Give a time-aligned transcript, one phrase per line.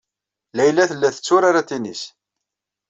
[0.57, 2.01] Layla tella tetturar atinis.